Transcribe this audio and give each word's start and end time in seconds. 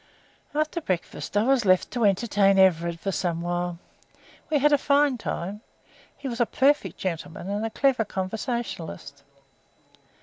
After 0.55 0.81
breakfast 0.81 1.37
I 1.37 1.43
was 1.43 1.63
left 1.63 1.91
to 1.91 2.05
entertain 2.05 2.57
Everard 2.57 2.99
for 2.99 3.11
some 3.11 3.39
while. 3.41 3.77
We 4.49 4.57
had 4.57 4.73
a 4.73 4.77
fine 4.79 5.19
time. 5.19 5.61
He 6.17 6.27
was 6.27 6.41
a 6.41 6.47
perfect 6.47 6.97
gentleman 6.97 7.51
and 7.51 7.63
a 7.63 7.69
clever 7.69 8.03
conversationalist. 8.03 9.21